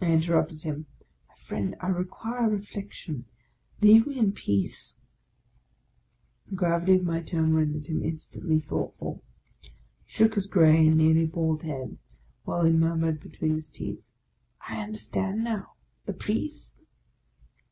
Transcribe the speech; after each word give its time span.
I 0.00 0.06
interrupted 0.06 0.64
him," 0.64 0.86
My 1.28 1.36
friend, 1.36 1.76
I 1.78 1.86
require 1.90 2.48
reflection: 2.50 3.26
leave 3.80 4.04
me 4.04 4.18
in 4.18 4.32
peace." 4.32 4.96
The 6.48 6.56
gravity 6.56 6.96
of 6.96 7.04
my 7.04 7.22
tone 7.22 7.54
rendered 7.54 7.86
him 7.86 8.02
instantly 8.02 8.58
thought 8.58 8.96
ful. 8.98 9.22
He 9.62 9.70
shook 10.06 10.34
his 10.34 10.48
grey 10.48 10.88
and 10.88 10.98
nearly 10.98 11.26
bald 11.26 11.62
head, 11.62 11.98
while 12.42 12.64
he 12.64 12.72
mur 12.72 12.96
mured 12.96 13.20
between 13.20 13.54
his 13.54 13.68
teeth," 13.68 14.02
I 14.68 14.82
understand 14.82 15.44
now,— 15.44 15.74
the 16.06 16.14
Priest 16.14 16.82